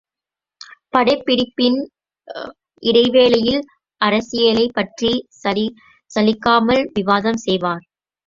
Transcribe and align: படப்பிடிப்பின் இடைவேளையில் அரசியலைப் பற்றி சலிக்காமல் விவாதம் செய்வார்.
படப்பிடிப்பின் 0.93 1.77
இடைவேளையில் 2.83 3.61
அரசியலைப் 4.01 4.73
பற்றி 4.73 5.11
சலிக்காமல் 6.11 6.83
விவாதம் 6.93 7.41
செய்வார். 7.45 7.85